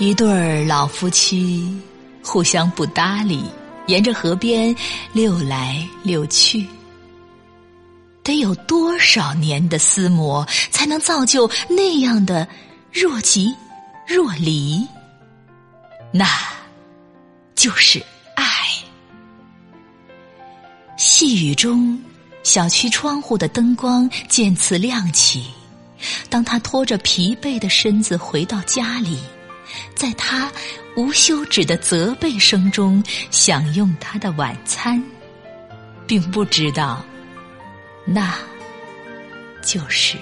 [0.00, 1.76] 一对儿老夫妻，
[2.22, 3.42] 互相不搭理，
[3.88, 4.74] 沿着河边
[5.12, 6.64] 溜来溜去。
[8.22, 12.46] 得有多少年的厮磨，才能造就那样的
[12.92, 13.52] 若即
[14.06, 14.86] 若离？
[16.12, 16.24] 那，
[17.56, 18.00] 就是
[18.36, 18.44] 爱。
[20.96, 22.00] 细雨中，
[22.44, 25.46] 小区窗户的灯光渐次亮起。
[26.30, 29.18] 当他拖着疲惫的身子回到家里，
[29.94, 30.50] 在他
[30.96, 35.02] 无休止的责备声中享用他的晚餐，
[36.06, 37.04] 并不知道，
[38.04, 38.34] 那
[39.62, 40.16] 就是。